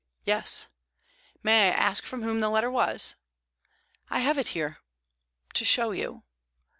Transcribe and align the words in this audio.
"Yes." 0.25 0.65
"May 1.43 1.67
I 1.69 1.73
ask 1.75 2.05
from 2.05 2.23
whom 2.23 2.39
the 2.39 2.49
letter 2.49 2.71
was?" 2.71 3.13
"I 4.09 4.21
have 4.21 4.39
it 4.39 4.47
here 4.57 4.79
to 5.53 5.63
show 5.63 5.91
you." 5.91 6.23